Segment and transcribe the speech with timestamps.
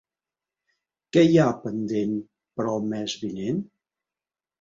[1.17, 2.15] Què hi ha pendent
[2.61, 3.61] per al mes vinent?